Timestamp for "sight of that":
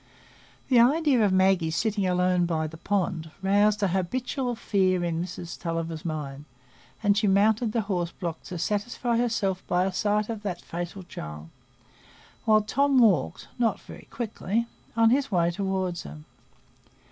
9.93-10.59